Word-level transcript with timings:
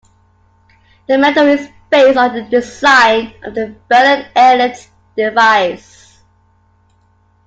The 1.07 1.15
medal 1.19 1.45
is 1.45 1.69
based 1.91 2.17
on 2.17 2.33
the 2.33 2.41
design 2.41 3.35
of 3.43 3.53
the 3.53 3.75
Berlin 3.87 4.25
Airlift 4.35 4.89
Device. 5.15 6.23